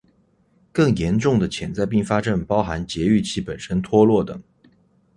[0.71, 4.41] 更严重的潜在并发症包含节育器本身脱落等。